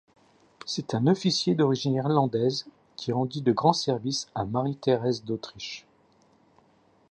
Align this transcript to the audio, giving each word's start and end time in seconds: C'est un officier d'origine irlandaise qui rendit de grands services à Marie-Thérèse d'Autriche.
C'est 0.65 0.95
un 0.95 1.05
officier 1.05 1.53
d'origine 1.53 1.93
irlandaise 1.93 2.65
qui 2.95 3.11
rendit 3.11 3.43
de 3.43 3.51
grands 3.51 3.71
services 3.71 4.31
à 4.33 4.45
Marie-Thérèse 4.45 5.23
d'Autriche. 5.23 5.85